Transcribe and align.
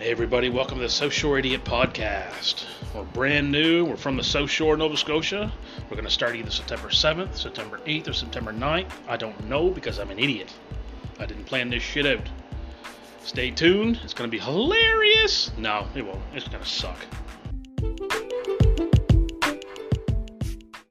Hey 0.00 0.12
everybody, 0.12 0.48
welcome 0.48 0.78
to 0.78 0.84
the 0.84 0.88
South 0.88 1.12
Shore 1.12 1.38
Idiot 1.38 1.62
Podcast. 1.62 2.64
We're 2.94 3.02
brand 3.02 3.52
new. 3.52 3.84
We're 3.84 3.98
from 3.98 4.16
the 4.16 4.24
South 4.24 4.48
Shore, 4.48 4.74
Nova 4.74 4.96
Scotia. 4.96 5.52
We're 5.90 5.96
going 5.96 6.06
to 6.06 6.10
start 6.10 6.34
either 6.34 6.50
September 6.50 6.88
7th, 6.88 7.36
September 7.36 7.80
8th, 7.84 8.08
or 8.08 8.14
September 8.14 8.50
9th. 8.50 8.90
I 9.06 9.18
don't 9.18 9.38
know 9.46 9.68
because 9.68 9.98
I'm 9.98 10.08
an 10.10 10.18
idiot. 10.18 10.50
I 11.18 11.26
didn't 11.26 11.44
plan 11.44 11.68
this 11.68 11.82
shit 11.82 12.06
out. 12.06 12.26
Stay 13.24 13.50
tuned. 13.50 14.00
It's 14.02 14.14
going 14.14 14.26
to 14.26 14.34
be 14.34 14.42
hilarious. 14.42 15.50
No, 15.58 15.86
it 15.94 16.00
won't. 16.00 16.22
It's 16.32 16.48
going 16.48 16.62
to 16.62 16.68
suck. 16.68 16.96